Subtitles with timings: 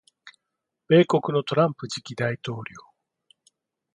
[0.89, 2.63] 米国のトランプ次期大統領